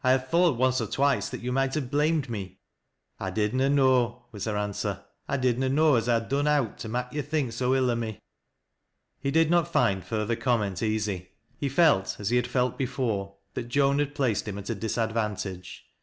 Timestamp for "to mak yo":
6.79-7.21